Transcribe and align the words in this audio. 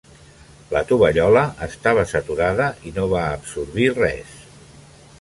La 0.75 0.81
tovallola 0.91 1.43
estava 1.67 2.07
saturada 2.13 2.73
i 2.93 2.97
no 2.99 3.07
va 3.15 3.23
absorbir 3.39 3.91
res. 4.03 4.39